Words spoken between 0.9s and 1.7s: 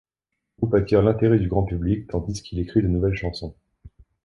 l'intérêt du grand